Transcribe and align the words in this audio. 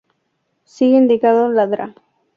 Sigue 0.65 0.97
indicando 0.97 1.47
la 1.49 1.67
Dra. 1.67 1.93